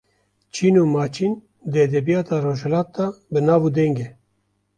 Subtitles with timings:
[0.53, 1.33] Çîn û Maçin
[1.71, 4.09] di edebiyata rojhilat de bi nav û deng e.